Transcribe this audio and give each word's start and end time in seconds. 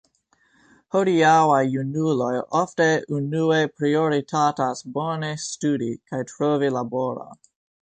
Hodiaŭaj 0.95 1.59
junuloj 1.73 2.29
ofte 2.61 2.87
unue 3.19 3.61
prioritatas 3.83 4.83
bone 4.99 5.31
studi 5.47 5.93
kaj 6.01 6.25
trovi 6.35 6.75
laboron. 6.81 7.41